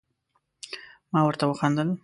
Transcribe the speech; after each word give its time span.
ما 1.11 1.19
ورته 1.25 1.45
وخندل، 1.47 1.87